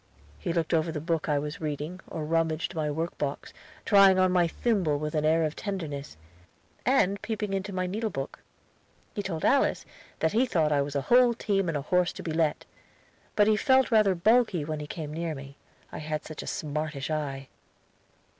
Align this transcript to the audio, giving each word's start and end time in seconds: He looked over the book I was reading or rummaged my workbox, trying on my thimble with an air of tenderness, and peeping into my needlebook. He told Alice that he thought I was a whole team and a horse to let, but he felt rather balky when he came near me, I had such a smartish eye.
He 0.39 0.51
looked 0.51 0.73
over 0.73 0.91
the 0.91 0.99
book 0.99 1.29
I 1.29 1.37
was 1.37 1.61
reading 1.61 1.99
or 2.07 2.25
rummaged 2.25 2.73
my 2.73 2.89
workbox, 2.89 3.53
trying 3.85 4.17
on 4.17 4.31
my 4.31 4.47
thimble 4.47 4.97
with 4.97 5.13
an 5.13 5.25
air 5.25 5.43
of 5.43 5.55
tenderness, 5.55 6.17
and 6.87 7.21
peeping 7.21 7.53
into 7.53 7.71
my 7.71 7.85
needlebook. 7.85 8.39
He 9.13 9.21
told 9.21 9.45
Alice 9.45 9.85
that 10.17 10.31
he 10.31 10.47
thought 10.47 10.71
I 10.71 10.81
was 10.81 10.95
a 10.95 11.01
whole 11.01 11.35
team 11.35 11.67
and 11.67 11.77
a 11.77 11.83
horse 11.83 12.11
to 12.13 12.23
let, 12.23 12.65
but 13.35 13.45
he 13.45 13.55
felt 13.55 13.91
rather 13.91 14.15
balky 14.15 14.65
when 14.65 14.79
he 14.79 14.87
came 14.87 15.13
near 15.13 15.35
me, 15.35 15.55
I 15.91 15.99
had 15.99 16.25
such 16.25 16.41
a 16.41 16.47
smartish 16.47 17.11
eye. 17.11 17.47